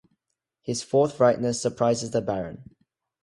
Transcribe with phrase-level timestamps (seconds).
[0.63, 2.71] His forthrightness surprises the Baron.